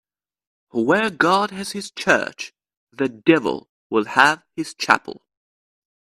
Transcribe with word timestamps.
Where 0.73 1.11
God 1.11 1.51
has 1.51 1.73
his 1.73 1.91
church, 1.91 2.53
the 2.91 3.07
devil 3.07 3.69
will 3.91 4.05
have 4.05 4.43
his 4.55 4.73
chapel. 4.73 5.21